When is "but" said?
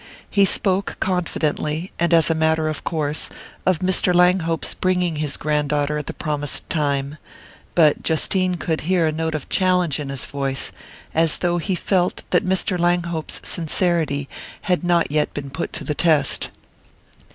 7.75-8.01